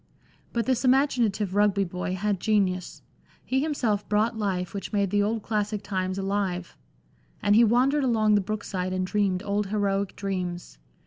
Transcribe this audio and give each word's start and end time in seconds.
But 0.51 0.65
this 0.65 0.83
imaginative 0.83 1.53
Rugby 1.53 1.83
boy 1.83 2.15
had 2.15 2.39
genius; 2.39 3.03
he 3.45 3.61
himself 3.61 4.09
brought 4.09 4.35
life 4.35 4.73
which 4.73 4.91
made 4.91 5.11
the 5.11 5.21
old 5.21 5.43
classic 5.43 5.83
times 5.83 6.17
alive; 6.17 6.75
and 7.39 7.55
he 7.55 7.63
wandered 7.63 8.03
along 8.03 8.33
the 8.33 8.41
brook 8.41 8.63
side 8.63 8.93
and 8.93 9.05
dreamed 9.05 9.43
old 9.43 9.67
heroic 9.67 10.15
dreams. 10.15 10.79